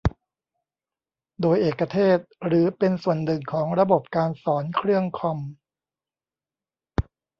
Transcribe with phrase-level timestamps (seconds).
[1.41, 5.39] โดยเอกเทศ หรือเป็นส่วนหนึ่งของระบบการสอนเครื่องคอม